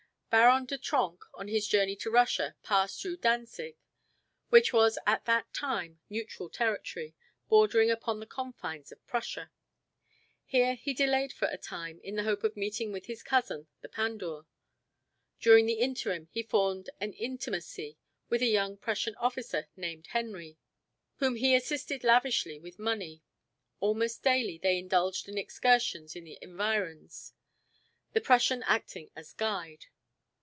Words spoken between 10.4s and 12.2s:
Here he delayed for a time in